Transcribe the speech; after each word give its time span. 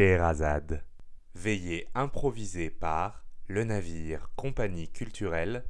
Scheherazade. 0.00 0.82
Veillée 1.34 1.86
par 2.80 3.26
le 3.48 3.64
navire 3.64 4.30
Compagnie 4.34 4.88
culturelle, 4.88 5.68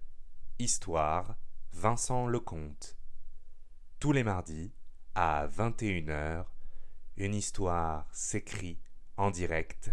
Histoire, 0.61 1.35
Vincent 1.73 2.29
Lecomte. 2.29 2.97
Tous 3.99 4.13
les 4.13 4.23
mardis, 4.23 4.73
à 5.17 5.49
21h, 5.49 6.45
une 7.17 7.35
histoire 7.35 8.07
s'écrit 8.13 8.79
en 9.17 9.33
direct 9.33 9.91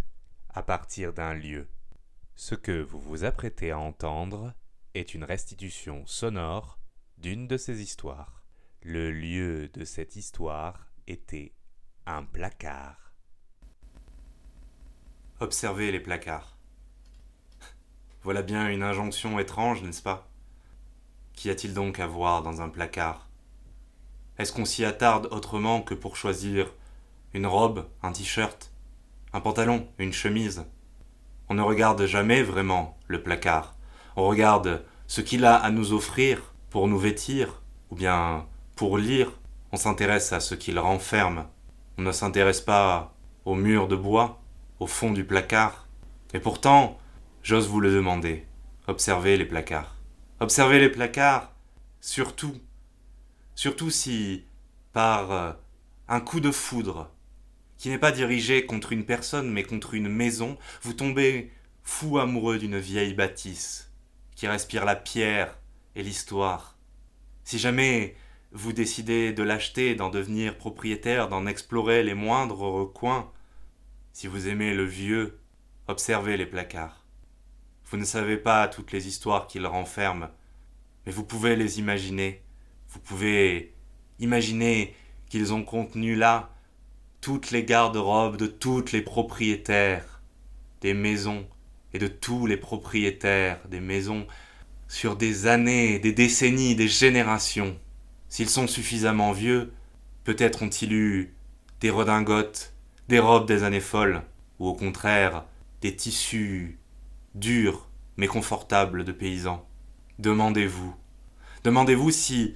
à 0.50 0.62
partir 0.62 1.14
d'un 1.14 1.34
lieu. 1.34 1.68
Ce 2.36 2.54
que 2.54 2.80
vous 2.80 3.00
vous 3.00 3.24
apprêtez 3.24 3.72
à 3.72 3.80
entendre 3.80 4.54
est 4.94 5.16
une 5.16 5.24
restitution 5.24 6.06
sonore 6.06 6.78
d'une 7.18 7.48
de 7.48 7.58
ces 7.58 7.82
histoires. 7.82 8.44
Le 8.84 9.10
lieu 9.10 9.68
de 9.70 9.84
cette 9.84 10.16
histoire 10.16 10.92
était 11.08 11.56
un 12.06 12.24
placard. 12.24 13.07
Observez 15.40 15.92
les 15.92 16.00
placards. 16.00 16.58
Voilà 18.24 18.42
bien 18.42 18.70
une 18.70 18.82
injonction 18.82 19.38
étrange, 19.38 19.84
n'est-ce 19.84 20.02
pas? 20.02 20.28
Qu'y 21.36 21.52
a-t-il 21.52 21.76
donc 21.76 22.00
à 22.00 22.08
voir 22.08 22.42
dans 22.42 22.64
un 22.64 22.70
placard? 22.70 23.30
Est-ce 24.40 24.52
qu'on 24.52 24.66
s'y 24.66 24.84
attarde 24.84 25.28
autrement 25.30 25.84
que 25.84 25.94
pour 25.94 26.16
choisir 26.16 26.74
une 27.36 27.46
robe, 27.46 27.88
un 28.02 28.14
t-shirt, 28.14 28.72
un 29.32 29.40
pantalon, 29.40 29.88
une 30.00 30.12
chemise? 30.12 30.66
On 31.50 31.54
ne 31.54 31.62
regarde 31.62 32.04
jamais 32.08 32.42
vraiment 32.42 32.98
le 33.06 33.22
placard. 33.22 33.76
On 34.16 34.28
regarde 34.28 34.84
ce 35.06 35.22
qu'il 35.22 35.46
a 35.46 35.56
à 35.56 35.70
nous 35.70 35.94
offrir 35.94 36.52
pour 36.72 36.88
nous 36.88 36.98
vêtir, 36.98 37.62
ou 37.92 37.96
bien 37.96 38.48
pour 38.76 38.98
lire, 38.98 39.32
on 39.72 39.78
s'intéresse 39.78 40.34
à 40.34 40.40
ce 40.40 40.56
qu'il 40.56 40.80
renferme. 40.80 41.46
On 42.00 42.02
ne 42.02 42.12
s'intéresse 42.12 42.62
pas 42.62 43.14
au 43.46 43.54
mur 43.54 43.88
de 43.88 43.96
bois, 43.96 44.42
au 44.80 44.88
fond 44.88 45.12
du 45.12 45.26
placard. 45.26 45.88
Et 46.34 46.40
pourtant, 46.40 46.98
j'ose 47.44 47.68
vous 47.68 47.80
le 47.80 47.92
demander, 47.92 48.46
observez 48.88 49.38
les 49.38 49.46
placards. 49.46 49.96
Observez 50.40 50.80
les 50.80 50.90
placards, 50.90 51.52
surtout, 52.02 52.56
surtout 53.56 53.90
si, 53.90 54.46
par 54.94 55.32
euh, 55.32 55.52
un 56.08 56.20
coup 56.20 56.40
de 56.40 56.52
foudre, 56.52 57.12
qui 57.78 57.90
n'est 57.90 57.98
pas 57.98 58.12
dirigé 58.12 58.66
contre 58.66 58.92
une 58.92 59.06
personne 59.06 59.52
mais 59.52 59.64
contre 59.64 59.94
une 59.94 60.10
maison, 60.10 60.58
vous 60.82 60.94
tombez 60.94 61.52
fou 61.84 62.18
amoureux 62.18 62.58
d'une 62.58 62.80
vieille 62.80 63.14
bâtisse 63.14 63.92
qui 64.36 64.48
respire 64.48 64.86
la 64.86 64.96
pierre 64.96 65.58
et 65.96 66.04
l'histoire. 66.04 66.78
Si 67.44 67.58
jamais 67.58 68.16
vous 68.52 68.74
décidez 68.74 69.34
de 69.34 69.44
l'acheter, 69.44 69.96
d'en 69.96 70.10
devenir 70.10 70.58
propriétaire, 70.58 71.28
d'en 71.28 71.48
explorer 71.48 72.04
les 72.04 72.14
moindres 72.14 72.60
recoins, 72.60 73.32
si 74.18 74.26
vous 74.26 74.48
aimez 74.48 74.74
le 74.74 74.84
vieux, 74.84 75.38
observez 75.88 76.38
les 76.38 76.48
placards. 76.48 77.06
Vous 77.86 77.98
ne 77.98 78.04
savez 78.04 78.38
pas 78.38 78.68
toutes 78.68 78.92
les 78.92 79.08
histoires 79.08 79.46
qu'ils 79.46 79.68
renferment, 79.68 80.30
mais 81.06 81.12
vous 81.12 81.24
pouvez 81.24 81.56
les 81.56 81.78
imaginer. 81.78 82.42
Vous 82.90 82.98
pouvez 82.98 83.76
imaginer 84.18 84.96
qu'ils 85.30 85.54
ont 85.54 85.64
contenu 85.64 86.16
là 86.16 86.50
toutes 87.22 87.52
les 87.52 87.64
garde-robes 87.64 88.38
de 88.38 88.48
toutes 88.48 88.92
les 88.92 89.04
propriétaires 89.04 90.24
des 90.82 90.96
maisons 90.96 91.48
et 91.94 92.00
de 92.00 92.08
tous 92.08 92.48
les 92.48 92.58
propriétaires 92.58 93.60
des 93.68 93.82
maisons 93.82 94.26
sur 94.88 95.16
des 95.16 95.46
années, 95.46 96.00
des 96.00 96.14
décennies, 96.14 96.74
des 96.74 96.88
générations. 96.88 97.78
S'ils 98.30 98.50
sont 98.50 98.66
suffisamment 98.66 99.32
vieux, 99.32 99.74
peut-être 100.24 100.64
ont-ils 100.64 100.94
eu 100.94 101.36
des 101.82 101.92
redingotes, 101.92 102.74
des 103.08 103.20
robes 103.20 103.48
des 103.48 103.64
années 103.64 103.80
folles, 103.80 104.22
ou 104.60 104.68
au 104.68 104.74
contraire 104.74 105.46
des 105.82 105.96
tissus 105.96 106.80
durs 107.36 107.88
mais 108.18 108.28
confortables 108.28 109.06
de 109.06 109.12
paysans. 109.12 109.68
Demandez-vous. 110.20 110.96
Demandez-vous 111.64 112.12
si, 112.12 112.56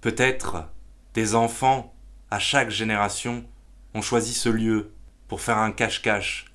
peut-être, 0.00 0.68
des 1.14 1.34
enfants, 1.34 1.94
à 2.30 2.38
chaque 2.38 2.70
génération, 2.70 3.44
ont 3.94 4.02
choisi 4.02 4.34
ce 4.34 4.50
lieu 4.50 4.92
pour 5.26 5.40
faire 5.40 5.58
un 5.58 5.72
cache-cache, 5.72 6.52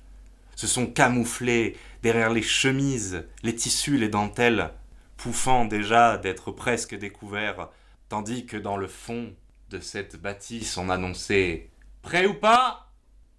se 0.54 0.66
sont 0.66 0.86
camouflés 0.86 1.76
derrière 2.02 2.30
les 2.30 2.42
chemises, 2.42 3.26
les 3.42 3.54
tissus, 3.54 3.98
les 3.98 4.08
dentelles, 4.08 4.70
pouffant 5.16 5.64
déjà 5.64 6.16
d'être 6.16 6.52
presque 6.52 6.96
découverts, 6.96 7.68
tandis 8.08 8.46
que 8.46 8.56
dans 8.56 8.76
le 8.76 8.86
fond 8.86 9.34
de 9.70 9.80
cette 9.80 10.16
bâtisse 10.16 10.76
on 10.76 10.90
annonçait 10.90 11.70
Prêt 12.02 12.26
ou 12.26 12.34
pas? 12.34 12.83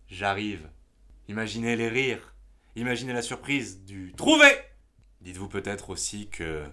J'arrive. 0.07 0.69
Imaginez 1.27 1.75
les 1.75 1.89
rires. 1.89 2.35
Imaginez 2.75 3.13
la 3.13 3.21
surprise 3.21 3.83
du 3.83 4.13
Trouvé 4.15 4.47
Dites-vous 5.21 5.47
peut-être 5.47 5.89
aussi 5.89 6.29
que 6.29 6.69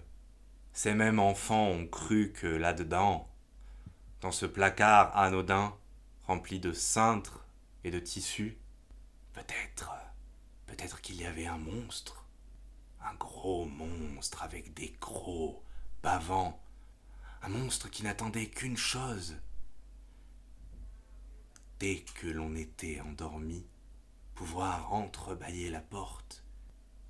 ces 0.73 0.93
mêmes 0.93 1.19
enfants 1.19 1.67
ont 1.67 1.87
cru 1.87 2.31
que 2.31 2.45
là-dedans, 2.45 3.27
dans 4.21 4.31
ce 4.31 4.45
placard 4.45 5.17
anodin, 5.17 5.75
rempli 6.27 6.59
de 6.59 6.71
cintres 6.71 7.45
et 7.83 7.89
de 7.89 7.99
tissus, 7.99 8.57
peut-être, 9.33 9.91
peut-être 10.67 11.01
qu'il 11.01 11.15
y 11.15 11.25
avait 11.25 11.47
un 11.47 11.57
monstre. 11.57 12.25
Un 13.01 13.15
gros 13.15 13.65
monstre 13.65 14.43
avec 14.43 14.73
des 14.73 14.95
gros 15.01 15.63
bavants. 16.03 16.61
Un 17.41 17.49
monstre 17.49 17.89
qui 17.89 18.03
n'attendait 18.03 18.47
qu'une 18.47 18.77
chose, 18.77 19.35
dès 21.83 22.05
que 22.15 22.27
l'on 22.27 22.55
était 22.55 23.01
endormi, 23.01 23.65
pouvoir 24.35 24.93
entrebâiller 24.93 25.69
la 25.69 25.81
porte 25.81 26.45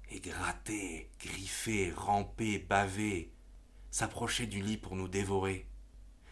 et 0.09 0.19
gratter, 0.19 1.11
griffer, 1.19 1.91
ramper, 1.91 2.57
baver, 2.57 3.31
s'approcher 3.91 4.47
du 4.47 4.63
lit 4.63 4.77
pour 4.77 4.95
nous 4.95 5.07
dévorer. 5.07 5.67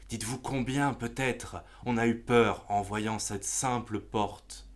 Dites-vous 0.10 0.40
combien 0.40 0.96
peut-être 0.96 1.64
on 1.86 1.98
a 1.98 2.08
eu 2.08 2.18
peur 2.18 2.66
en 2.68 2.82
voyant 2.82 3.20
cette 3.20 3.46
simple 3.46 4.00
porte, 4.00 4.68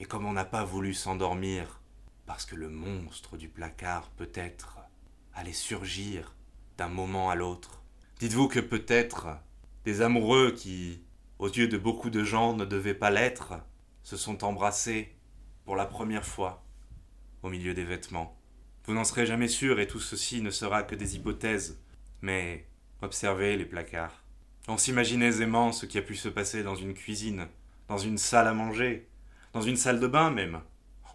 et 0.00 0.06
comme 0.06 0.26
on 0.26 0.32
n'a 0.32 0.44
pas 0.44 0.64
voulu 0.64 0.92
s'endormir, 0.92 1.80
parce 2.26 2.44
que 2.44 2.56
le 2.56 2.68
monstre 2.68 3.36
du 3.36 3.48
placard 3.48 4.10
peut-être 4.16 4.80
allait 5.34 5.52
surgir 5.52 6.34
d'un 6.78 6.88
moment 6.88 7.30
à 7.30 7.36
l'autre. 7.36 7.80
Dites-vous 8.18 8.48
que 8.48 8.58
peut-être 8.58 9.28
des 9.84 10.00
amoureux 10.00 10.50
qui 10.50 11.04
aux 11.38 11.48
yeux 11.48 11.68
de 11.68 11.78
beaucoup 11.78 12.10
de 12.10 12.24
gens 12.24 12.54
ne 12.54 12.64
devaient 12.64 12.94
pas 12.94 13.10
l'être, 13.10 13.54
se 14.02 14.16
sont 14.16 14.44
embrassés 14.44 15.14
pour 15.64 15.76
la 15.76 15.86
première 15.86 16.26
fois 16.26 16.64
au 17.42 17.50
milieu 17.50 17.74
des 17.74 17.84
vêtements. 17.84 18.36
Vous 18.84 18.94
n'en 18.94 19.04
serez 19.04 19.26
jamais 19.26 19.48
sûr 19.48 19.80
et 19.80 19.86
tout 19.86 20.00
ceci 20.00 20.42
ne 20.42 20.50
sera 20.50 20.82
que 20.82 20.94
des 20.94 21.16
hypothèses, 21.16 21.80
mais 22.20 22.66
observez 23.02 23.56
les 23.56 23.64
placards. 23.64 24.22
On 24.68 24.76
s'imagine 24.76 25.22
aisément 25.22 25.72
ce 25.72 25.86
qui 25.86 25.98
a 25.98 26.02
pu 26.02 26.16
se 26.16 26.28
passer 26.28 26.62
dans 26.62 26.74
une 26.74 26.94
cuisine, 26.94 27.48
dans 27.88 27.98
une 27.98 28.18
salle 28.18 28.46
à 28.46 28.54
manger, 28.54 29.08
dans 29.52 29.60
une 29.60 29.76
salle 29.76 30.00
de 30.00 30.06
bain 30.06 30.30
même. 30.30 30.60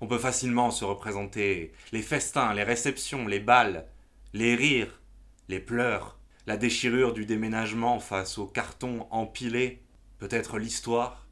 On 0.02 0.08
peut 0.08 0.19
facilement 0.19 0.72
se 0.72 0.85
représenter 0.85 1.74
les 1.91 2.02
festins, 2.02 2.53
les 2.53 2.63
réceptions, 2.63 3.28
les 3.28 3.40
balles, 3.40 3.85
les 4.34 4.56
rires, 4.56 5.02
les 5.47 5.59
pleurs, 5.59 6.19
la 6.46 6.58
déchirure 6.58 7.13
du 7.13 7.25
déménagement 7.25 8.00
face 8.00 8.38
aux 8.38 8.47
cartons 8.47 9.08
empilés, 9.12 9.84
peut-être 10.19 10.59
l'histoire 10.59 11.28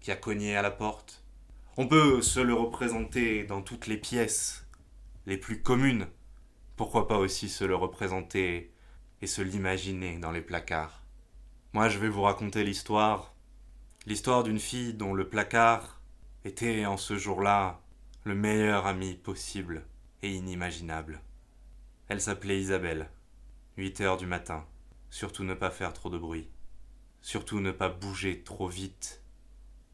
qui 0.00 0.10
a 0.10 0.16
cogné 0.16 0.56
à 0.56 0.62
la 0.62 0.70
porte. 0.70 1.24
On 1.76 1.88
peut 1.88 2.20
se 2.20 2.40
le 2.40 2.54
représenter 2.54 3.44
dans 3.44 3.62
toutes 3.62 3.86
les 3.86 3.96
pièces 3.96 4.66
les 5.26 5.38
plus 5.38 5.62
communes. 5.62 6.08
Pourquoi 6.76 7.08
pas 7.08 7.18
aussi 7.18 7.48
se 7.48 7.64
le 7.64 7.76
représenter 7.76 8.72
et 9.22 9.26
se 9.26 9.40
l'imaginer 9.40 10.18
dans 10.18 10.32
les 10.32 10.42
placards. 10.42 11.02
Moi 11.72 11.88
je 11.88 11.98
vais 11.98 12.08
vous 12.08 12.22
raconter 12.22 12.64
l'histoire, 12.64 13.34
l'histoire 14.06 14.42
d'une 14.42 14.58
fille 14.58 14.94
dont 14.94 15.14
le 15.14 15.28
placard 15.28 16.00
était 16.44 16.84
en 16.84 16.96
ce 16.96 17.16
jour-là 17.16 17.80
le 18.24 18.34
meilleur 18.34 18.86
ami 18.86 19.14
possible 19.14 19.84
et 20.22 20.32
inimaginable. 20.32 21.20
Elle 22.08 22.20
s'appelait 22.20 22.60
Isabelle. 22.60 23.08
8 23.76 24.00
heures 24.02 24.16
du 24.16 24.26
matin. 24.26 24.66
Surtout 25.08 25.44
ne 25.44 25.54
pas 25.54 25.70
faire 25.70 25.92
trop 25.92 26.10
de 26.10 26.18
bruit. 26.18 26.48
Surtout 27.22 27.60
ne 27.60 27.70
pas 27.70 27.88
bouger 27.88 28.42
trop 28.42 28.66
vite, 28.66 29.22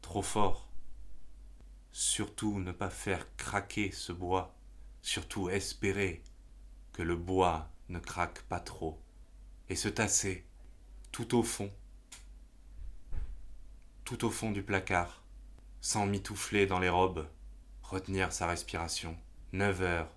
trop 0.01 0.23
fort. 0.23 0.67
Surtout 1.91 2.59
ne 2.59 2.71
pas 2.71 2.89
faire 2.89 3.35
craquer 3.37 3.91
ce 3.91 4.11
bois. 4.11 4.55
Surtout 5.03 5.49
espérer 5.49 6.23
que 6.91 7.03
le 7.03 7.15
bois 7.15 7.69
ne 7.87 7.99
craque 7.99 8.41
pas 8.43 8.59
trop. 8.59 8.99
Et 9.69 9.75
se 9.75 9.87
tasser 9.87 10.43
tout 11.11 11.37
au 11.37 11.43
fond, 11.43 11.71
tout 14.05 14.25
au 14.25 14.31
fond 14.31 14.51
du 14.51 14.63
placard, 14.63 15.23
sans 15.81 16.07
mitoufler 16.07 16.65
dans 16.65 16.79
les 16.79 16.89
robes, 16.89 17.29
retenir 17.83 18.33
sa 18.33 18.47
respiration. 18.47 19.15
Neuf 19.53 19.81
heures 19.81 20.11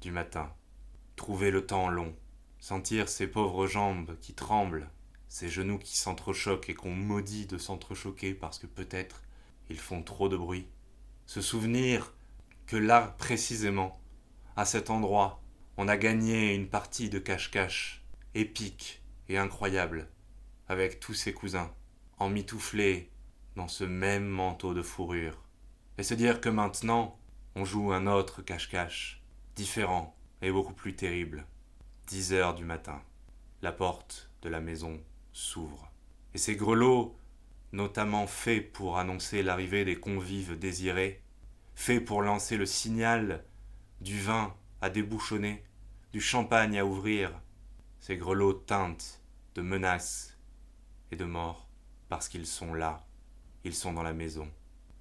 du 0.00 0.12
matin. 0.12 0.54
Trouver 1.16 1.50
le 1.50 1.66
temps 1.66 1.88
long. 1.88 2.14
Sentir 2.60 3.08
ses 3.08 3.26
pauvres 3.26 3.66
jambes 3.66 4.16
qui 4.20 4.34
tremblent 4.34 4.88
ces 5.36 5.50
genoux 5.50 5.76
qui 5.76 5.98
s'entrechoquent 5.98 6.70
et 6.70 6.74
qu'on 6.74 6.94
maudit 6.94 7.44
de 7.44 7.58
s'entrechoquer 7.58 8.32
parce 8.32 8.58
que 8.58 8.66
peut-être 8.66 9.22
ils 9.68 9.78
font 9.78 10.02
trop 10.02 10.30
de 10.30 10.36
bruit. 10.38 10.66
Se 11.26 11.42
souvenir 11.42 12.14
que 12.64 12.78
là, 12.78 13.14
précisément, 13.18 14.00
à 14.56 14.64
cet 14.64 14.88
endroit, 14.88 15.42
on 15.76 15.88
a 15.88 15.98
gagné 15.98 16.54
une 16.54 16.70
partie 16.70 17.10
de 17.10 17.18
cache-cache, 17.18 18.02
épique 18.34 19.02
et 19.28 19.36
incroyable, 19.36 20.08
avec 20.68 21.00
tous 21.00 21.12
ses 21.12 21.34
cousins, 21.34 21.70
emmitouflés 22.16 23.10
dans 23.56 23.68
ce 23.68 23.84
même 23.84 24.26
manteau 24.26 24.72
de 24.72 24.80
fourrure. 24.80 25.44
Et 25.98 26.02
se 26.02 26.14
dire 26.14 26.40
que 26.40 26.48
maintenant, 26.48 27.18
on 27.56 27.66
joue 27.66 27.92
un 27.92 28.06
autre 28.06 28.40
cache-cache, 28.40 29.22
différent 29.54 30.16
et 30.40 30.50
beaucoup 30.50 30.72
plus 30.72 30.96
terrible. 30.96 31.46
Dix 32.06 32.32
heures 32.32 32.54
du 32.54 32.64
matin, 32.64 33.02
la 33.60 33.72
porte 33.72 34.30
de 34.40 34.48
la 34.48 34.60
maison 34.60 34.98
s'ouvre. 35.36 35.92
Et 36.34 36.38
ces 36.38 36.56
grelots, 36.56 37.14
notamment 37.72 38.26
faits 38.26 38.72
pour 38.72 38.98
annoncer 38.98 39.42
l'arrivée 39.42 39.84
des 39.84 40.00
convives 40.00 40.58
désirés, 40.58 41.22
faits 41.74 42.04
pour 42.04 42.22
lancer 42.22 42.56
le 42.56 42.64
signal 42.64 43.44
du 44.00 44.18
vin 44.18 44.54
à 44.80 44.88
débouchonner, 44.88 45.62
du 46.12 46.20
champagne 46.20 46.78
à 46.78 46.86
ouvrir, 46.86 47.38
ces 48.00 48.16
grelots 48.16 48.54
teintent 48.54 49.20
de 49.54 49.60
menaces 49.60 50.38
et 51.10 51.16
de 51.16 51.24
mort, 51.24 51.68
parce 52.08 52.28
qu'ils 52.28 52.46
sont 52.46 52.72
là, 52.72 53.06
ils 53.64 53.74
sont 53.74 53.92
dans 53.92 54.02
la 54.02 54.14
maison. 54.14 54.50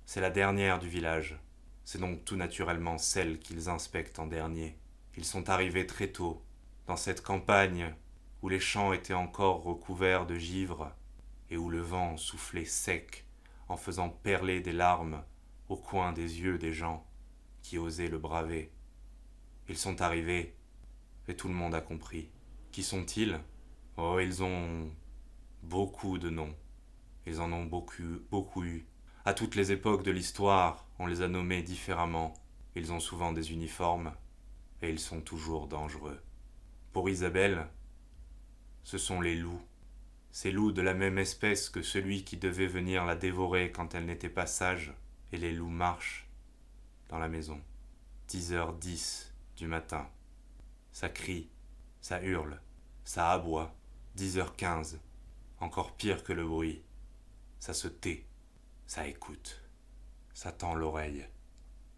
C'est 0.06 0.22
la 0.22 0.32
dernière 0.32 0.80
du 0.80 0.90
village, 0.90 1.40
c'est 1.86 2.00
donc 2.00 2.26
tout 2.26 2.36
naturellement 2.36 2.98
celle 2.98 3.40
qu'ils 3.40 3.70
inspectent 3.70 4.20
en 4.20 4.28
dernier. 4.28 4.78
Ils 5.16 5.26
sont 5.26 5.50
arrivés 5.50 5.88
très 5.88 6.08
tôt, 6.08 6.44
dans 6.88 6.98
cette 6.98 7.22
campagne 7.22 7.96
où 8.46 8.48
les 8.48 8.60
champs 8.60 8.94
étaient 8.94 9.16
encore 9.16 9.64
recouverts 9.64 10.28
de 10.28 10.36
givre 10.36 10.94
et 11.50 11.58
où 11.58 11.72
le 11.72 11.82
vent 11.82 12.16
soufflait 12.16 12.64
sec 12.64 13.26
en 13.70 13.76
faisant 13.76 14.08
perler 14.08 14.62
des 14.62 14.72
larmes 14.72 15.24
au 15.68 15.76
coin 15.76 16.14
des 16.14 16.42
yeux 16.42 16.60
des 16.60 16.72
gens 16.72 17.08
qui 17.64 17.80
osaient 17.80 18.08
le 18.08 18.20
braver. 18.20 18.72
Ils 19.68 19.80
sont 19.80 20.00
arrivés 20.00 20.56
et 21.28 21.36
tout 21.36 21.48
le 21.48 21.56
monde 21.56 21.74
a 21.74 21.82
compris. 21.82 22.30
Qui 22.72 22.84
sont-ils? 22.84 23.40
Oh, 23.98 24.20
ils 24.22 24.44
ont 24.44 24.92
beaucoup 25.64 26.20
de 26.20 26.30
noms. 26.30 26.56
Ils 27.26 27.42
en 27.42 27.52
ont 27.52 27.66
beaucoup, 27.66 28.20
beaucoup 28.30 28.64
eu. 28.64 28.86
À 29.26 29.34
toutes 29.34 29.56
les 29.56 29.72
époques 29.72 30.04
de 30.04 30.12
l'histoire, 30.12 30.86
on 31.00 31.08
les 31.08 31.24
a 31.24 31.28
nommés 31.28 31.64
différemment. 31.64 32.36
Ils 32.76 32.94
ont 32.94 33.00
souvent 33.00 33.34
des 33.34 33.52
uniformes 33.52 34.14
et 34.84 34.92
ils 34.92 35.00
sont 35.00 35.22
toujours 35.22 35.68
dangereux. 35.68 36.22
Pour 36.94 37.10
Isabelle, 37.10 37.68
ce 38.86 38.98
sont 38.98 39.20
les 39.20 39.36
loups. 39.36 39.62
Ces 40.32 40.52
loups 40.52 40.72
de 40.72 40.82
la 40.82 40.94
même 40.94 41.18
espèce 41.18 41.70
que 41.70 41.82
celui 41.82 42.24
qui 42.24 42.38
devait 42.38 42.68
venir 42.68 43.04
la 43.04 43.18
dévorer 43.18 43.74
quand 43.74 43.94
elle 43.94 44.06
n'était 44.06 44.30
pas 44.30 44.48
sage. 44.48 44.94
Et 45.34 45.38
les 45.38 45.52
loups 45.52 45.68
marchent 45.68 46.30
dans 47.10 47.20
la 47.20 47.28
maison. 47.28 47.60
10h10 48.30 49.32
du 49.58 49.68
matin. 49.68 50.10
Ça 50.94 51.10
crie, 51.10 51.50
ça 52.00 52.24
hurle, 52.24 52.62
ça 53.04 53.34
aboie. 53.34 53.76
10h15. 54.18 55.00
Encore 55.60 55.98
pire 55.98 56.24
que 56.24 56.32
le 56.32 56.46
bruit. 56.46 56.82
Ça 57.60 57.74
se 57.74 57.90
tait 57.90 58.26
ça 58.88 59.08
écoute, 59.08 59.62
ça 60.34 60.52
tend 60.52 60.76
l'oreille 60.76 61.26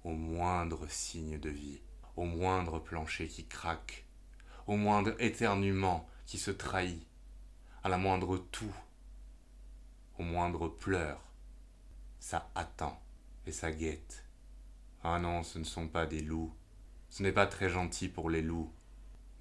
au 0.05 0.11
moindre 0.11 0.87
signe 0.89 1.37
de 1.37 1.49
vie, 1.49 1.81
au 2.15 2.23
moindre 2.23 2.79
plancher 2.79 3.27
qui 3.27 3.45
craque, 3.45 4.05
au 4.67 4.77
moindre 4.77 5.13
éternuement 5.19 6.07
qui 6.27 6.37
se 6.37 6.51
trahit, 6.51 7.07
à 7.83 7.89
la 7.89 7.97
moindre 7.97 8.37
toux, 8.37 8.75
au 10.19 10.23
moindre 10.23 10.67
pleur. 10.67 11.21
Ça 12.19 12.51
attend 12.53 13.01
et 13.45 13.51
ça 13.53 13.71
guette. 13.71 14.25
Ah 15.03 15.19
non, 15.19 15.41
ce 15.43 15.57
ne 15.57 15.63
sont 15.63 15.87
pas 15.87 16.05
des 16.05 16.21
loups. 16.21 16.53
Ce 17.09 17.23
n'est 17.23 17.31
pas 17.31 17.47
très 17.47 17.69
gentil 17.69 18.09
pour 18.09 18.29
les 18.29 18.41
loups. 18.41 18.71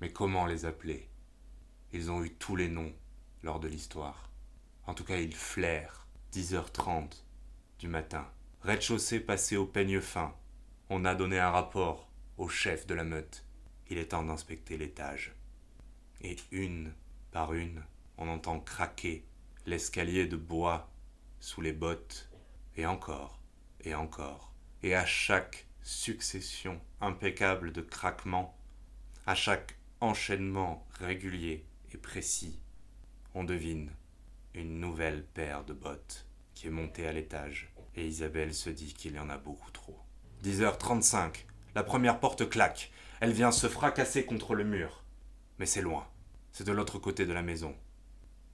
Mais 0.00 0.12
comment 0.12 0.46
les 0.46 0.64
appeler? 0.64 1.10
Ils 1.92 2.10
ont 2.10 2.22
eu 2.22 2.32
tous 2.32 2.54
les 2.54 2.68
noms 2.68 2.94
lors 3.42 3.58
de 3.58 3.66
l'histoire. 3.66 4.30
En 4.86 4.94
tout 4.94 5.04
cas, 5.04 5.18
ils 5.18 5.34
flairent. 5.34 6.06
10h30, 6.32 7.24
du 7.80 7.88
matin. 7.88 8.30
Rez-de-chaussée 8.62 9.20
passé 9.20 9.56
au 9.56 9.66
peigne 9.66 10.00
fin. 10.00 10.36
On 10.88 11.04
a 11.04 11.16
donné 11.16 11.40
un 11.40 11.50
rapport 11.50 12.08
au 12.36 12.48
chef 12.48 12.86
de 12.86 12.94
la 12.94 13.04
meute. 13.04 13.44
Il 13.88 13.98
est 13.98 14.08
temps 14.08 14.22
d'inspecter 14.22 14.76
l'étage. 14.76 15.34
Et 16.28 16.34
une 16.50 16.92
par 17.30 17.54
une, 17.54 17.84
on 18.18 18.26
entend 18.28 18.58
craquer 18.58 19.24
l'escalier 19.64 20.26
de 20.26 20.36
bois 20.36 20.90
sous 21.38 21.60
les 21.60 21.72
bottes, 21.72 22.28
et 22.74 22.84
encore, 22.84 23.38
et 23.84 23.94
encore. 23.94 24.52
Et 24.82 24.96
à 24.96 25.06
chaque 25.06 25.68
succession 25.82 26.80
impeccable 27.00 27.70
de 27.70 27.80
craquements, 27.80 28.58
à 29.24 29.36
chaque 29.36 29.78
enchaînement 30.00 30.84
régulier 30.98 31.64
et 31.94 31.96
précis, 31.96 32.58
on 33.32 33.44
devine 33.44 33.92
une 34.52 34.80
nouvelle 34.80 35.24
paire 35.26 35.64
de 35.64 35.74
bottes 35.74 36.26
qui 36.54 36.66
est 36.66 36.70
monté 36.70 37.06
à 37.06 37.12
l'étage, 37.12 37.72
et 37.94 38.04
Isabelle 38.04 38.52
se 38.52 38.70
dit 38.70 38.94
qu'il 38.94 39.14
y 39.14 39.20
en 39.20 39.30
a 39.30 39.38
beaucoup 39.38 39.70
trop. 39.70 40.00
10h35, 40.42 41.44
la 41.76 41.84
première 41.84 42.18
porte 42.18 42.48
claque, 42.48 42.90
elle 43.20 43.32
vient 43.32 43.52
se 43.52 43.68
fracasser 43.68 44.26
contre 44.26 44.56
le 44.56 44.64
mur. 44.64 45.04
Mais 45.58 45.66
c'est 45.66 45.82
loin, 45.82 46.06
c'est 46.56 46.64
de 46.64 46.72
l'autre 46.72 46.98
côté 46.98 47.26
de 47.26 47.34
la 47.34 47.42
maison. 47.42 47.76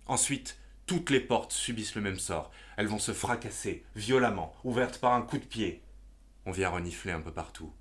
Ensuite, 0.07 0.59
toutes 0.87 1.11
les 1.11 1.21
portes 1.21 1.53
subissent 1.53 1.95
le 1.95 2.01
même 2.01 2.19
sort, 2.19 2.51
elles 2.77 2.89
vont 2.89 2.99
se 2.99 3.13
fracasser, 3.13 3.85
violemment, 3.95 4.57
ouvertes 4.65 4.99
par 4.99 5.13
un 5.13 5.23
coup 5.23 5.39
de 5.39 5.45
pied. 5.45 5.85
On 6.45 6.51
vient 6.51 6.71
renifler 6.71 7.13
un 7.13 7.21
peu 7.21 7.33
partout, 7.33 7.73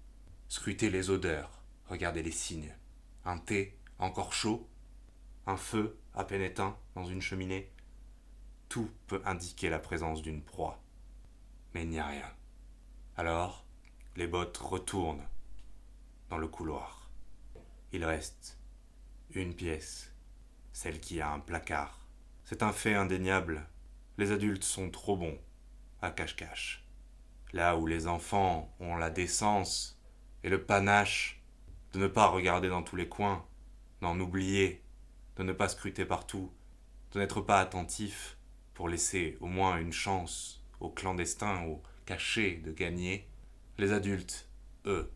scruter 0.47 0.91
les 0.91 1.09
odeurs, 1.09 1.63
regarder 1.88 2.21
les 2.21 2.31
signes. 2.31 2.71
Un 3.25 3.39
thé 3.39 3.75
encore 3.97 4.31
chaud, 4.31 4.69
un 5.47 5.57
feu 5.57 5.97
à 6.13 6.23
peine 6.23 6.44
éteint 6.44 6.77
dans 6.94 7.06
une 7.06 7.23
cheminée, 7.23 7.71
tout 8.69 8.91
peut 9.07 9.23
indiquer 9.25 9.71
la 9.71 9.79
présence 9.79 10.21
d'une 10.21 10.44
proie. 10.44 10.83
Mais 11.73 11.81
il 11.81 11.89
n'y 11.89 12.00
a 12.00 12.06
rien. 12.06 12.31
Alors, 13.18 13.65
les 14.15 14.27
bottes 14.27 14.57
retournent 14.57 15.27
dans 16.29 16.38
le 16.38 16.47
couloir. 16.47 17.09
Il 17.91 18.06
reste 18.06 18.59
une 19.33 19.56
pièce, 19.56 20.11
celle 20.73 21.00
qui 21.00 21.21
a 21.21 21.31
un 21.31 21.39
placard. 21.39 22.00
C'est 22.44 22.63
un 22.63 22.71
fait 22.71 22.95
indéniable. 22.95 23.68
Les 24.18 24.31
adultes 24.31 24.63
sont 24.63 24.89
trop 24.89 25.18
bons 25.18 25.38
à 26.01 26.12
cache-cache. 26.12 26.85
Là 27.53 27.77
où 27.77 27.85
les 27.85 28.07
enfants 28.07 28.73
ont 28.79 28.95
la 28.95 29.09
décence 29.09 30.00
et 30.44 30.50
le 30.50 30.63
panache 30.63 31.42
de 31.94 31.99
ne 31.99 32.07
pas 32.07 32.28
regarder 32.28 32.69
dans 32.69 32.83
tous 32.83 32.95
les 32.95 33.09
coins, 33.09 33.45
d'en 34.01 34.19
oublier, 34.19 34.83
de 35.35 35.44
ne 35.44 35.54
pas 35.54 35.69
scruter 35.69 36.06
partout, 36.06 36.51
de 37.11 37.19
n'être 37.19 37.42
pas 37.42 37.59
attentif, 37.59 38.37
pour 38.73 38.90
laisser 38.90 39.37
au 39.42 39.47
moins 39.47 39.78
une 39.78 39.94
chance 39.94 40.63
aux 40.80 40.90
clandestins, 40.90 41.63
aux 41.66 41.83
cachés 42.06 42.56
de 42.57 42.71
gagner, 42.71 43.28
les 43.78 43.92
adultes, 43.92 44.49
eux, 44.85 45.11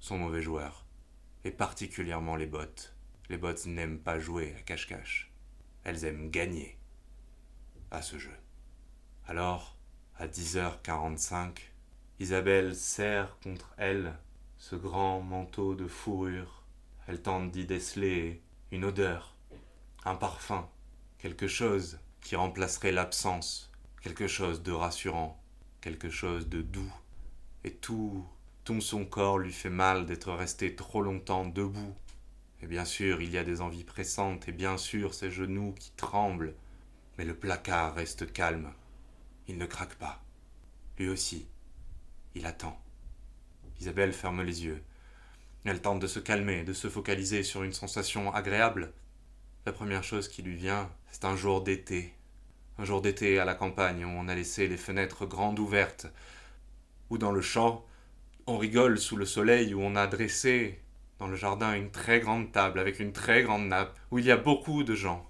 sont 0.00 0.18
mauvais 0.18 0.42
joueurs. 0.42 0.84
Et 1.44 1.50
particulièrement 1.50 2.36
les 2.36 2.46
bottes. 2.46 2.94
Les 3.28 3.36
bottes 3.36 3.66
n'aiment 3.66 3.98
pas 3.98 4.18
jouer 4.18 4.54
à 4.58 4.62
cache-cache. 4.62 5.30
Elles 5.84 6.04
aiment 6.04 6.30
gagner 6.30 6.78
à 7.90 8.02
ce 8.02 8.18
jeu. 8.18 8.34
Alors, 9.26 9.76
à 10.16 10.26
10h45, 10.26 11.58
Isabelle 12.20 12.74
serre 12.74 13.38
contre 13.42 13.74
elle 13.76 14.14
ce 14.56 14.76
grand 14.76 15.20
manteau 15.20 15.74
de 15.74 15.86
fourrure. 15.86 16.64
Elle 17.06 17.22
tente 17.22 17.50
d'y 17.50 17.64
déceler 17.64 18.42
une 18.72 18.84
odeur, 18.84 19.36
un 20.04 20.14
parfum, 20.14 20.68
quelque 21.18 21.46
chose 21.46 21.98
qui 22.20 22.36
remplacerait 22.36 22.92
l'absence, 22.92 23.70
quelque 24.02 24.26
chose 24.26 24.62
de 24.62 24.72
rassurant, 24.72 25.40
quelque 25.80 26.10
chose 26.10 26.48
de 26.48 26.60
doux, 26.60 26.92
et 27.64 27.72
tout, 27.72 28.26
tout 28.64 28.80
son 28.80 29.04
corps 29.04 29.38
lui 29.38 29.52
fait 29.52 29.70
mal 29.70 30.06
d'être 30.06 30.32
resté 30.32 30.74
trop 30.74 31.02
longtemps 31.02 31.46
debout. 31.46 31.94
Et 32.62 32.66
bien 32.66 32.84
sûr, 32.84 33.22
il 33.22 33.30
y 33.30 33.38
a 33.38 33.44
des 33.44 33.60
envies 33.60 33.84
pressantes, 33.84 34.48
et 34.48 34.52
bien 34.52 34.76
sûr, 34.76 35.14
ses 35.14 35.30
genoux 35.30 35.74
qui 35.78 35.92
tremblent, 35.92 36.54
mais 37.16 37.24
le 37.24 37.34
placard 37.34 37.94
reste 37.94 38.32
calme. 38.32 38.72
Il 39.46 39.58
ne 39.58 39.66
craque 39.66 39.94
pas. 39.94 40.22
Lui 40.98 41.08
aussi, 41.08 41.46
il 42.34 42.46
attend. 42.46 42.80
Isabelle 43.80 44.12
ferme 44.12 44.42
les 44.42 44.64
yeux. 44.64 44.82
Elle 45.64 45.80
tente 45.80 46.00
de 46.00 46.06
se 46.06 46.18
calmer, 46.18 46.64
de 46.64 46.72
se 46.72 46.88
focaliser 46.88 47.42
sur 47.42 47.62
une 47.62 47.72
sensation 47.72 48.32
agréable, 48.32 48.92
la 49.68 49.72
première 49.74 50.02
chose 50.02 50.28
qui 50.28 50.40
lui 50.40 50.56
vient, 50.56 50.90
c'est 51.10 51.26
un 51.26 51.36
jour 51.36 51.60
d'été. 51.60 52.14
Un 52.78 52.86
jour 52.86 53.02
d'été 53.02 53.38
à 53.38 53.44
la 53.44 53.54
campagne 53.54 54.02
où 54.02 54.08
on 54.08 54.26
a 54.26 54.34
laissé 54.34 54.66
les 54.66 54.78
fenêtres 54.78 55.26
grandes 55.26 55.58
ouvertes. 55.58 56.06
Ou 57.10 57.18
dans 57.18 57.32
le 57.32 57.42
champ, 57.42 57.84
on 58.46 58.56
rigole 58.56 58.98
sous 58.98 59.14
le 59.16 59.26
soleil 59.26 59.74
où 59.74 59.82
on 59.82 59.94
a 59.94 60.06
dressé 60.06 60.80
dans 61.18 61.26
le 61.26 61.36
jardin 61.36 61.74
une 61.74 61.90
très 61.90 62.20
grande 62.20 62.52
table 62.52 62.78
avec 62.78 63.00
une 63.00 63.12
très 63.12 63.42
grande 63.42 63.66
nappe 63.66 63.98
où 64.10 64.18
il 64.18 64.24
y 64.24 64.30
a 64.30 64.36
beaucoup 64.36 64.84
de 64.84 64.94
gens. 64.94 65.28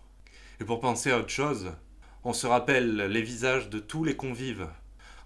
Et 0.60 0.64
pour 0.64 0.80
penser 0.80 1.10
à 1.10 1.18
autre 1.18 1.28
chose, 1.30 1.72
on 2.24 2.32
se 2.32 2.46
rappelle 2.46 2.96
les 2.96 3.22
visages 3.22 3.70
de 3.70 3.78
tous 3.78 4.04
les 4.04 4.16
convives. 4.16 4.68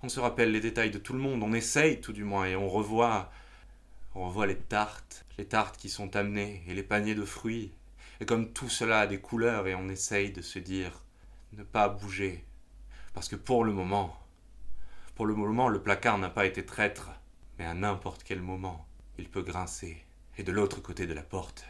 On 0.03 0.09
se 0.09 0.21
rappelle 0.21 0.53
les 0.53 0.61
détails 0.61 0.91
de 0.91 0.99
tout 0.99 1.13
le 1.15 1.19
monde, 1.19 1.43
on 1.43 1.53
essaye 1.53 2.01
tout 2.01 2.13
du 2.13 2.25
moins, 2.25 2.47
et 2.47 2.57
on 2.57 2.69
revoit. 2.69 3.31
On 4.15 4.27
revoit 4.27 4.47
les 4.47 4.59
tartes, 4.59 5.25
les 5.39 5.47
tartes 5.47 5.77
qui 5.77 5.89
sont 5.89 6.17
amenées, 6.17 6.63
et 6.69 6.75
les 6.75 6.83
paniers 6.83 7.15
de 7.15 7.25
fruits. 7.25 7.73
Et 8.21 8.27
comme 8.27 8.53
tout 8.53 8.69
cela 8.69 9.01
a 9.01 9.07
des 9.07 9.21
couleurs, 9.21 9.67
et 9.67 9.75
on 9.75 9.89
essaye 9.89 10.33
de 10.33 10.43
se 10.43 10.59
dire 10.59 10.93
ne 11.55 11.63
pas 11.63 11.89
bouger. 11.89 12.45
Parce 13.15 13.29
que 13.29 13.37
pour 13.37 13.65
le 13.65 13.73
moment, 13.73 14.19
pour 15.15 15.27
le 15.27 15.35
moment, 15.35 15.69
le 15.69 15.83
placard 15.83 16.19
n'a 16.19 16.31
pas 16.31 16.47
été 16.47 16.65
traître, 16.65 17.11
mais 17.59 17.65
à 17.65 17.75
n'importe 17.75 18.23
quel 18.25 18.41
moment, 18.41 18.87
il 19.19 19.29
peut 19.29 19.43
grincer. 19.43 20.05
Et 20.39 20.45
de 20.45 20.53
l'autre 20.53 20.81
côté 20.81 21.07
de 21.07 21.13
la 21.13 21.23
porte, 21.23 21.67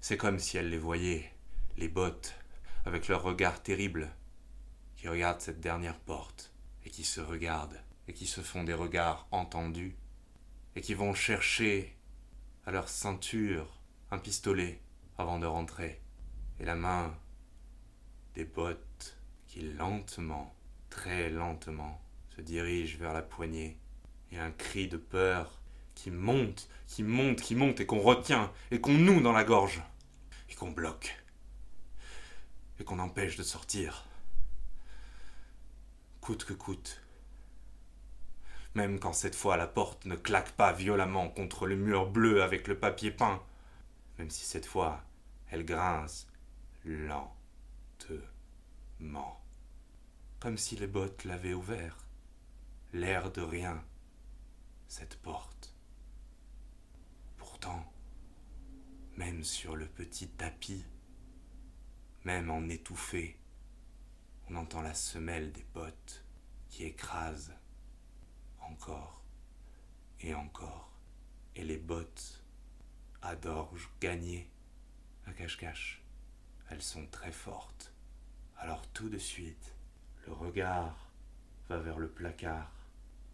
c'est 0.00 0.16
comme 0.16 0.38
si 0.38 0.56
elle 0.56 0.70
les 0.70 0.78
voyait, 0.78 1.32
les 1.76 1.88
bottes, 1.88 2.36
avec 2.84 3.08
leur 3.08 3.22
regard 3.22 3.60
terrible, 3.60 4.08
qui 4.94 5.08
regardent 5.08 5.40
cette 5.40 5.60
dernière 5.60 5.98
porte, 5.98 6.52
et 6.84 6.90
qui 6.90 7.02
se 7.02 7.20
regardent, 7.20 7.80
et 8.06 8.12
qui 8.12 8.26
se 8.26 8.40
font 8.40 8.62
des 8.62 8.74
regards 8.74 9.26
entendus, 9.32 9.96
et 10.76 10.80
qui 10.80 10.94
vont 10.94 11.12
chercher 11.12 11.96
à 12.66 12.70
leur 12.70 12.88
ceinture 12.88 13.80
un 14.12 14.18
pistolet 14.18 14.80
avant 15.18 15.40
de 15.40 15.46
rentrer, 15.46 16.00
et 16.60 16.64
la 16.64 16.76
main 16.76 17.18
des 18.34 18.44
bottes 18.44 19.18
qui 19.48 19.60
lentement, 19.60 20.54
très 20.88 21.30
lentement, 21.30 22.00
se 22.36 22.40
dirige 22.42 22.96
vers 22.96 23.12
la 23.12 23.22
poignée, 23.22 23.76
et 24.30 24.38
un 24.38 24.52
cri 24.52 24.86
de 24.86 24.98
peur 24.98 25.60
qui 25.94 26.10
monte, 26.10 26.68
qui 26.86 27.02
monte, 27.02 27.40
qui 27.40 27.54
monte, 27.54 27.80
et 27.80 27.86
qu'on 27.86 28.00
retient, 28.00 28.52
et 28.70 28.80
qu'on 28.80 28.92
noue 28.94 29.20
dans 29.20 29.32
la 29.32 29.44
gorge, 29.44 29.82
et 30.50 30.54
qu'on 30.54 30.70
bloque, 30.70 31.24
et 32.78 32.84
qu'on 32.84 32.98
empêche 32.98 33.36
de 33.36 33.42
sortir, 33.42 34.06
coûte 36.20 36.44
que 36.44 36.54
coûte. 36.54 37.00
Même 38.74 38.98
quand 38.98 39.12
cette 39.12 39.36
fois 39.36 39.56
la 39.56 39.66
porte 39.66 40.04
ne 40.04 40.16
claque 40.16 40.52
pas 40.52 40.72
violemment 40.72 41.28
contre 41.28 41.66
le 41.66 41.76
mur 41.76 42.10
bleu 42.10 42.42
avec 42.42 42.66
le 42.66 42.78
papier 42.78 43.10
peint, 43.10 43.42
même 44.18 44.30
si 44.30 44.44
cette 44.44 44.66
fois 44.66 45.02
elle 45.50 45.64
grince 45.64 46.26
lentement, 46.84 47.36
comme 50.40 50.58
si 50.58 50.76
les 50.76 50.86
bottes 50.86 51.24
l'avaient 51.24 51.54
ouvert, 51.54 51.96
l'air 52.92 53.30
de 53.30 53.42
rien, 53.42 53.82
cette 54.88 55.16
porte. 55.16 55.73
Pourtant, 57.54 57.86
même 59.16 59.44
sur 59.44 59.76
le 59.76 59.86
petit 59.86 60.26
tapis, 60.26 60.84
même 62.24 62.50
en 62.50 62.68
étouffé, 62.68 63.38
on 64.48 64.56
entend 64.56 64.82
la 64.82 64.92
semelle 64.92 65.52
des 65.52 65.62
bottes 65.72 66.24
qui 66.68 66.82
écrase 66.82 67.54
encore 68.58 69.22
et 70.18 70.34
encore, 70.34 70.90
et 71.54 71.62
les 71.62 71.76
bottes 71.76 72.42
à 73.22 73.36
d'orge 73.36 73.88
à 74.02 75.32
cache-cache. 75.32 76.02
Elles 76.70 76.82
sont 76.82 77.06
très 77.06 77.30
fortes. 77.30 77.94
Alors 78.56 78.84
tout 78.88 79.08
de 79.08 79.18
suite, 79.18 79.76
le 80.26 80.32
regard 80.32 81.08
va 81.68 81.78
vers 81.78 82.00
le 82.00 82.08
placard, 82.08 82.72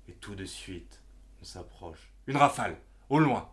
et 0.08 0.12
tout 0.12 0.34
de 0.34 0.44
suite, 0.44 1.02
on 1.40 1.44
s'approche. 1.44 2.12
Une 2.26 2.36
rafale, 2.36 2.78
au 3.08 3.18
loin. 3.18 3.50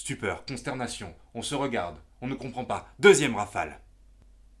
Stupeur, 0.00 0.46
consternation, 0.46 1.14
on 1.34 1.42
se 1.42 1.54
regarde, 1.54 1.98
on 2.22 2.26
ne 2.26 2.34
comprend 2.34 2.64
pas. 2.64 2.88
Deuxième 3.00 3.36
rafale. 3.36 3.82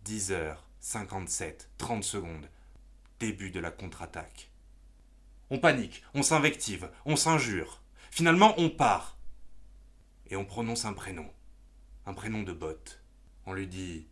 10 0.04 0.32
heures, 0.32 0.68
57, 0.80 1.70
30 1.78 2.04
secondes. 2.04 2.50
Début 3.20 3.50
de 3.50 3.58
la 3.58 3.70
contre-attaque. 3.70 4.50
On 5.48 5.58
panique, 5.58 6.04
on 6.12 6.22
s'invective, 6.22 6.90
on 7.06 7.16
s'injure. 7.16 7.82
Finalement, 8.10 8.52
on 8.58 8.68
part. 8.68 9.16
Et 10.26 10.36
on 10.36 10.44
prononce 10.44 10.84
un 10.84 10.92
prénom. 10.92 11.32
Un 12.04 12.12
prénom 12.12 12.42
de 12.42 12.52
botte. 12.52 13.02
On 13.46 13.54
lui 13.54 13.66
dit 13.66 14.08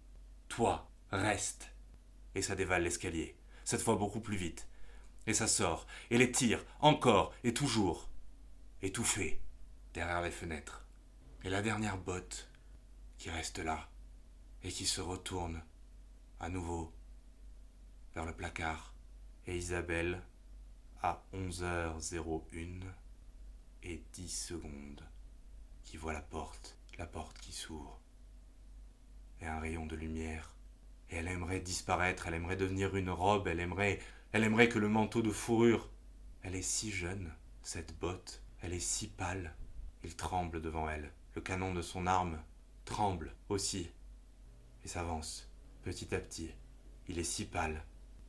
Toi, 0.48 0.88
reste. 1.10 1.74
Et 2.36 2.40
ça 2.40 2.56
dévale 2.56 2.84
l'escalier. 2.84 3.36
Cette 3.66 3.82
fois 3.82 3.96
beaucoup 3.96 4.20
plus 4.20 4.38
vite. 4.38 4.66
Et 5.26 5.34
ça 5.34 5.46
sort. 5.46 5.86
Et 6.08 6.16
les 6.16 6.32
tire, 6.32 6.64
encore 6.80 7.34
et 7.44 7.52
toujours. 7.52 8.08
Étouffé, 8.80 9.42
derrière 9.92 10.22
les 10.22 10.30
fenêtres. 10.30 10.87
Et 11.44 11.50
la 11.50 11.62
dernière 11.62 11.98
botte, 11.98 12.48
qui 13.16 13.30
reste 13.30 13.60
là, 13.60 13.88
et 14.64 14.70
qui 14.70 14.86
se 14.86 15.00
retourne, 15.00 15.62
à 16.40 16.48
nouveau, 16.48 16.92
vers 18.14 18.24
le 18.24 18.34
placard. 18.34 18.92
Et 19.46 19.56
Isabelle, 19.56 20.20
à 21.00 21.22
11h01 21.32 22.82
et 23.84 24.02
10 24.12 24.28
secondes, 24.28 25.08
qui 25.84 25.96
voit 25.96 26.12
la 26.12 26.20
porte, 26.20 26.76
la 26.98 27.06
porte 27.06 27.38
qui 27.38 27.52
s'ouvre, 27.52 28.00
et 29.40 29.46
un 29.46 29.60
rayon 29.60 29.86
de 29.86 29.94
lumière. 29.94 30.56
Et 31.10 31.16
elle 31.16 31.28
aimerait 31.28 31.60
disparaître, 31.60 32.26
elle 32.26 32.34
aimerait 32.34 32.56
devenir 32.56 32.96
une 32.96 33.10
robe, 33.10 33.46
elle 33.46 33.60
aimerait, 33.60 34.00
elle 34.32 34.42
aimerait 34.42 34.68
que 34.68 34.80
le 34.80 34.88
manteau 34.88 35.22
de 35.22 35.30
fourrure. 35.30 35.88
Elle 36.42 36.56
est 36.56 36.62
si 36.62 36.90
jeune, 36.90 37.32
cette 37.62 37.96
botte, 37.98 38.42
elle 38.60 38.74
est 38.74 38.80
si 38.80 39.06
pâle. 39.06 39.54
Il 40.04 40.16
tremble 40.16 40.60
devant 40.60 40.88
elle. 40.88 41.10
Le 41.34 41.40
canon 41.40 41.74
de 41.74 41.82
son 41.82 42.06
arme 42.06 42.38
tremble 42.84 43.34
aussi. 43.48 43.90
Et 44.84 44.88
s'avance 44.88 45.48
petit 45.82 46.14
à 46.14 46.18
petit. 46.18 46.50
Il 47.08 47.18
est 47.18 47.24
si 47.24 47.46
pâle, 47.46 47.82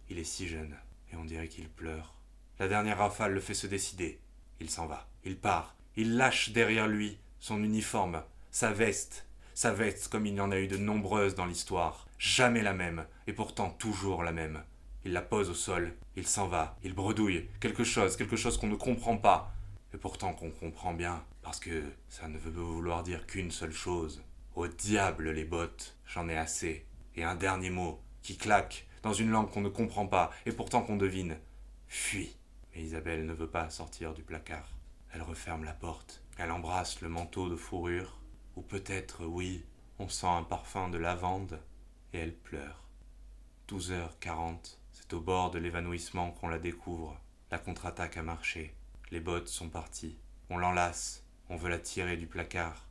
il 0.09 0.17
est 0.17 0.23
si 0.23 0.47
jeune, 0.47 0.75
et 1.11 1.15
on 1.17 1.25
dirait 1.25 1.49
qu'il 1.49 1.69
pleure. 1.69 2.13
La 2.59 2.67
dernière 2.67 2.99
rafale 2.99 3.33
le 3.33 3.41
fait 3.41 3.53
se 3.53 3.67
décider. 3.67 4.19
Il 4.59 4.69
s'en 4.69 4.85
va, 4.85 5.07
il 5.25 5.37
part, 5.37 5.75
il 5.95 6.15
lâche 6.15 6.51
derrière 6.51 6.87
lui 6.87 7.17
son 7.39 7.63
uniforme, 7.63 8.23
sa 8.51 8.71
veste, 8.71 9.25
sa 9.53 9.71
veste 9.71 10.07
comme 10.07 10.25
il 10.25 10.35
y 10.35 10.41
en 10.41 10.51
a 10.51 10.59
eu 10.59 10.67
de 10.67 10.77
nombreuses 10.77 11.35
dans 11.35 11.45
l'histoire, 11.45 12.07
jamais 12.17 12.61
la 12.61 12.73
même, 12.73 13.05
et 13.27 13.33
pourtant 13.33 13.69
toujours 13.69 14.23
la 14.23 14.31
même. 14.31 14.63
Il 15.05 15.13
la 15.13 15.21
pose 15.21 15.49
au 15.49 15.53
sol, 15.53 15.93
il 16.15 16.27
s'en 16.27 16.47
va, 16.47 16.77
il 16.83 16.93
bredouille, 16.93 17.47
quelque 17.59 17.83
chose, 17.83 18.17
quelque 18.17 18.35
chose 18.35 18.57
qu'on 18.57 18.67
ne 18.67 18.75
comprend 18.75 19.17
pas, 19.17 19.53
et 19.93 19.97
pourtant 19.97 20.33
qu'on 20.33 20.51
comprend 20.51 20.93
bien, 20.93 21.23
parce 21.41 21.59
que 21.59 21.83
ça 22.07 22.27
ne 22.27 22.37
veut 22.37 22.51
vouloir 22.51 23.03
dire 23.03 23.25
qu'une 23.25 23.51
seule 23.51 23.71
chose. 23.71 24.23
Au 24.55 24.67
diable 24.67 25.31
les 25.31 25.45
bottes, 25.45 25.97
j'en 26.05 26.27
ai 26.27 26.37
assez. 26.37 26.85
Et 27.15 27.23
un 27.23 27.35
dernier 27.35 27.69
mot, 27.69 28.01
qui 28.21 28.37
claque, 28.37 28.87
dans 29.03 29.13
une 29.13 29.29
langue 29.29 29.49
qu'on 29.49 29.61
ne 29.61 29.69
comprend 29.69 30.07
pas, 30.07 30.31
et 30.45 30.51
pourtant 30.51 30.81
qu'on 30.81 30.97
devine. 30.97 31.37
Fuis. 31.87 32.35
Mais 32.73 32.81
Isabelle 32.81 33.25
ne 33.25 33.33
veut 33.33 33.49
pas 33.49 33.69
sortir 33.69 34.13
du 34.13 34.23
placard. 34.23 34.75
Elle 35.11 35.21
referme 35.21 35.63
la 35.63 35.73
porte. 35.73 36.23
Elle 36.37 36.51
embrasse 36.51 37.01
le 37.01 37.09
manteau 37.09 37.49
de 37.49 37.55
fourrure. 37.55 38.19
Ou 38.55 38.61
peut-être, 38.61 39.25
oui, 39.25 39.65
on 39.97 40.09
sent 40.09 40.27
un 40.27 40.43
parfum 40.43 40.89
de 40.89 40.97
lavande. 40.97 41.59
Et 42.13 42.19
elle 42.19 42.35
pleure. 42.35 42.83
12h40, 43.69 44.77
c'est 44.91 45.13
au 45.13 45.21
bord 45.21 45.51
de 45.51 45.59
l'évanouissement 45.59 46.31
qu'on 46.31 46.47
la 46.47 46.59
découvre. 46.59 47.19
La 47.51 47.59
contre-attaque 47.59 48.17
a 48.17 48.23
marché. 48.23 48.75
Les 49.11 49.19
bottes 49.19 49.47
sont 49.47 49.69
parties. 49.69 50.17
On 50.49 50.57
l'enlace. 50.57 51.23
On 51.49 51.55
veut 51.55 51.69
la 51.69 51.79
tirer 51.79 52.15
du 52.15 52.27
placard. 52.27 52.87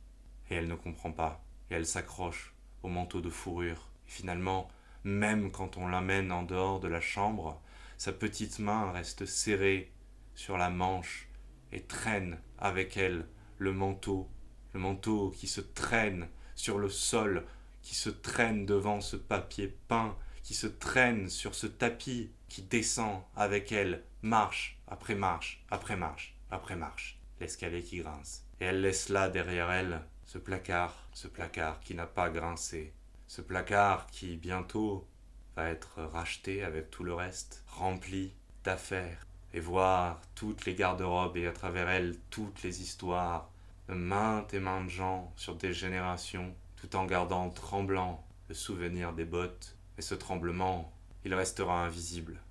Et 0.49 0.55
elle 0.55 0.67
ne 0.67 0.75
comprend 0.75 1.11
pas. 1.11 1.43
Et 1.71 1.75
elle 1.75 1.85
s'accroche 1.85 2.53
au 2.83 2.89
manteau 2.89 3.21
de 3.21 3.29
fourrure. 3.29 3.89
Et 4.07 4.11
finalement, 4.11 4.67
même 5.03 5.51
quand 5.51 5.77
on 5.77 5.87
l'amène 5.87 6.31
en 6.31 6.43
dehors 6.43 6.79
de 6.79 6.87
la 6.87 7.01
chambre, 7.01 7.61
sa 7.97 8.11
petite 8.11 8.59
main 8.59 8.91
reste 8.91 9.25
serrée 9.25 9.91
sur 10.35 10.57
la 10.57 10.69
manche 10.69 11.27
et 11.71 11.81
traîne 11.81 12.39
avec 12.57 12.97
elle 12.97 13.27
le 13.57 13.73
manteau, 13.73 14.29
le 14.73 14.79
manteau 14.79 15.31
qui 15.31 15.47
se 15.47 15.61
traîne 15.61 16.27
sur 16.55 16.77
le 16.77 16.89
sol, 16.89 17.45
qui 17.81 17.95
se 17.95 18.09
traîne 18.09 18.65
devant 18.65 19.01
ce 19.01 19.15
papier 19.15 19.67
peint, 19.87 20.15
qui 20.43 20.53
se 20.53 20.67
traîne 20.67 21.29
sur 21.29 21.55
ce 21.55 21.67
tapis, 21.67 22.31
qui 22.47 22.63
descend 22.63 23.21
avec 23.35 23.71
elle, 23.71 24.03
marche 24.21 24.79
après 24.87 25.15
marche, 25.15 25.63
après 25.69 25.95
marche, 25.95 26.35
après 26.51 26.75
marche, 26.75 27.18
l'escalier 27.39 27.81
qui 27.81 27.99
grince. 27.99 28.45
Et 28.59 28.65
elle 28.65 28.81
laisse 28.81 29.09
là 29.09 29.29
derrière 29.29 29.71
elle 29.71 30.01
ce 30.25 30.37
placard, 30.37 31.07
ce 31.13 31.27
placard 31.27 31.79
qui 31.79 31.95
n'a 31.95 32.05
pas 32.05 32.29
grincé, 32.29 32.93
ce 33.27 33.41
placard 33.41 34.07
qui 34.07 34.35
bientôt 34.35 35.07
va 35.55 35.69
être 35.69 36.03
racheté 36.03 36.63
avec 36.63 36.91
tout 36.91 37.03
le 37.03 37.13
reste, 37.13 37.63
rempli 37.67 38.33
d'affaires, 38.63 39.25
et 39.53 39.59
voir 39.59 40.21
toutes 40.35 40.65
les 40.65 40.75
garde-robes 40.75 41.37
et 41.37 41.47
à 41.47 41.51
travers 41.51 41.89
elles 41.89 42.17
toutes 42.29 42.61
les 42.63 42.81
histoires 42.81 43.49
de 43.87 43.95
maintes 43.95 44.53
et 44.53 44.59
maintes 44.59 44.89
gens 44.89 45.33
sur 45.35 45.55
des 45.55 45.73
générations, 45.73 46.53
tout 46.75 46.95
en 46.95 47.05
gardant 47.05 47.49
tremblant 47.49 48.23
le 48.47 48.53
souvenir 48.53 49.13
des 49.13 49.25
bottes. 49.25 49.75
Et 49.97 50.01
ce 50.01 50.15
tremblement, 50.15 50.93
il 51.25 51.33
restera 51.33 51.83
invisible. 51.83 52.41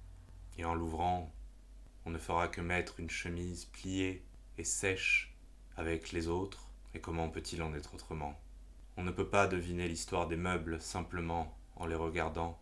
Et 0.58 0.64
en 0.64 0.74
l'ouvrant, 0.74 1.32
on 2.04 2.10
ne 2.10 2.18
fera 2.18 2.48
que 2.48 2.60
mettre 2.60 2.98
une 2.98 3.10
chemise 3.10 3.66
pliée 3.66 4.24
et 4.58 4.64
sèche 4.64 5.34
avec 5.76 6.12
les 6.12 6.28
autres. 6.28 6.70
Et 6.94 7.00
comment 7.00 7.30
peut-il 7.30 7.62
en 7.62 7.74
être 7.74 7.94
autrement? 7.94 8.38
On 8.96 9.04
ne 9.04 9.10
peut 9.10 9.28
pas 9.28 9.46
deviner 9.46 9.88
l'histoire 9.88 10.26
des 10.26 10.36
meubles 10.36 10.80
simplement 10.80 11.56
en 11.76 11.86
les 11.86 11.94
regardant. 11.94 12.60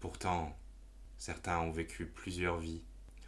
Pourtant, 0.00 0.58
certains 1.16 1.58
ont 1.60 1.70
vécu 1.70 2.06
plusieurs 2.06 2.58
vies, 2.58 2.82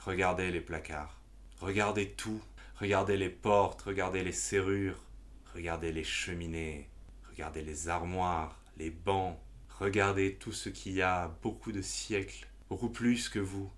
Regardez 0.04 0.50
les 0.50 0.61
placards. 0.61 1.21
Regardez 1.61 2.11
tout. 2.11 2.42
Regardez 2.81 3.16
les 3.16 3.31
portes, 3.31 3.83
regardez 3.83 4.25
les 4.25 4.33
serrures, 4.33 4.99
regardez 5.54 5.92
les 5.92 6.02
cheminées, 6.02 6.88
regardez 7.31 7.62
les 7.62 7.88
armoires, 7.88 8.61
les 8.76 8.90
bancs, 8.90 9.38
regardez 9.78 10.35
tout 10.35 10.50
ce 10.50 10.69
qui 10.69 10.95
y 10.95 11.02
a 11.02 11.28
beaucoup 11.42 11.71
de 11.71 11.83
siècles, 11.83 12.49
beaucoup 12.69 12.88
plus 12.88 13.28
que 13.28 13.38
vous, 13.38 13.71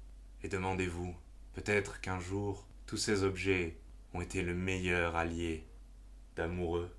et 0.43 0.49
demandez-vous, 0.49 1.15
peut-être 1.53 2.01
qu'un 2.01 2.19
jour, 2.19 2.67
tous 2.87 2.97
ces 2.97 3.23
objets 3.23 3.79
ont 4.13 4.21
été 4.21 4.43
le 4.43 4.55
meilleur 4.55 5.17
allié 5.17 5.67
d'amoureux, 6.37 6.95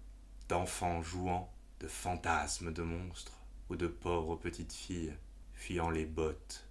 d'enfants 0.49 1.01
jouant, 1.01 1.53
de 1.79 1.87
fantasmes 1.87 2.73
de 2.73 2.81
monstres 2.81 3.39
ou 3.69 3.75
de 3.75 3.87
pauvres 3.87 4.35
petites 4.35 4.73
filles 4.73 5.13
fuyant 5.53 5.89
les 5.89 6.05
bottes. 6.05 6.67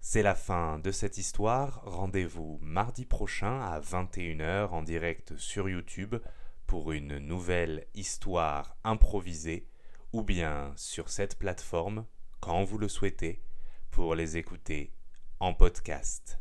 C'est 0.00 0.22
la 0.22 0.34
fin 0.34 0.78
de 0.78 0.90
cette 0.90 1.18
histoire. 1.18 1.82
Rendez-vous 1.84 2.58
mardi 2.62 3.04
prochain 3.04 3.60
à 3.60 3.80
21h 3.80 4.70
en 4.70 4.82
direct 4.82 5.36
sur 5.36 5.68
YouTube 5.68 6.16
pour 6.66 6.92
une 6.92 7.18
nouvelle 7.18 7.86
histoire 7.94 8.76
improvisée 8.82 9.68
ou 10.12 10.22
bien 10.22 10.72
sur 10.76 11.10
cette 11.10 11.38
plateforme 11.38 12.06
quand 12.40 12.64
vous 12.64 12.78
le 12.78 12.88
souhaitez 12.88 13.42
pour 13.90 14.14
les 14.14 14.36
écouter 14.36 14.92
en 15.40 15.54
podcast. 15.56 16.38